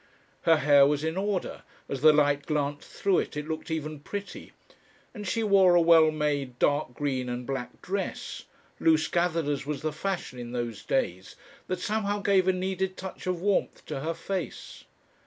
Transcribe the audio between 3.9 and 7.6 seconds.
pretty, and she wore a well made, dark green and